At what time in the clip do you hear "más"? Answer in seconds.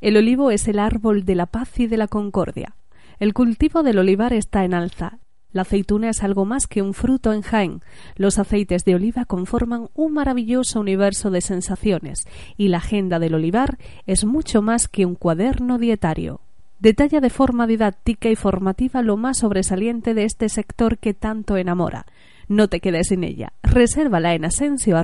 6.44-6.66, 14.62-14.86, 19.16-19.38